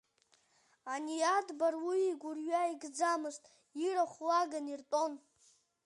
[0.93, 3.43] Ани Адбар уи игәырҩа икӡымызт,
[3.83, 5.13] ирахә лаган иртәон.